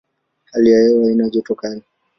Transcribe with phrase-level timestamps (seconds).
[0.51, 1.81] Hali ya hewa haina joto kali.